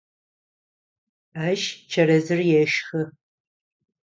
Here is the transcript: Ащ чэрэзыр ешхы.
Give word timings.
Ащ 1.47 1.61
чэрэзыр 1.91 2.39
ешхы. 2.61 3.01